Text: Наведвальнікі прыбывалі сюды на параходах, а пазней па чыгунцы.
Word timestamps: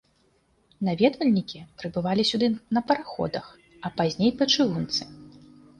Наведвальнікі 0.87 1.59
прыбывалі 1.81 2.27
сюды 2.31 2.47
на 2.79 2.85
параходах, 2.89 3.45
а 3.85 3.95
пазней 4.01 4.31
па 4.43 4.51
чыгунцы. 4.57 5.03